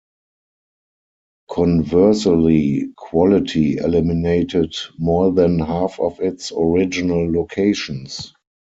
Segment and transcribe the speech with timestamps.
[1.51, 8.33] Conversely, Quality eliminated more than half of its original locations.